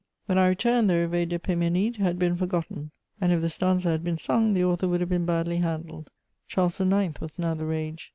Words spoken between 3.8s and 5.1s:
had been sung, the author would have